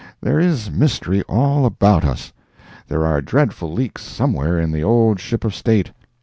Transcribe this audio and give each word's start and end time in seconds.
There 0.19 0.39
is 0.39 0.71
mystery 0.71 1.21
all 1.29 1.63
about 1.63 2.03
us. 2.03 2.33
There 2.87 3.05
are 3.05 3.21
dreadful 3.21 3.71
leaks 3.71 4.01
somewhere 4.01 4.59
in 4.59 4.71
the 4.71 4.83
old 4.83 5.19
Ship 5.19 5.45
of 5.45 5.53
State. 5.53 5.91